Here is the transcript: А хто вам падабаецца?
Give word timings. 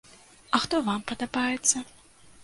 А 0.57 0.61
хто 0.63 0.79
вам 0.87 1.03
падабаецца? 1.11 1.83